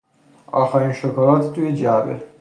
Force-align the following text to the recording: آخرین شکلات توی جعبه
آخرین 0.47 0.93
شکلات 0.93 1.53
توی 1.53 1.73
جعبه 1.75 2.23